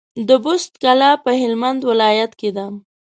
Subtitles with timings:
[0.27, 2.65] د بُست کلا په هلمند ولايت کي ده